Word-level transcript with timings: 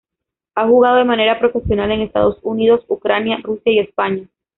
Ha 0.55 0.65
jugado 0.67 0.95
de 0.97 1.03
manera 1.05 1.37
profesional 1.37 1.91
en 1.91 2.01
Estados 2.01 2.39
Unidos, 2.41 2.83
Ucrania, 2.87 3.37
Rusia 3.43 3.71
y 3.71 3.77
España. 3.77 4.27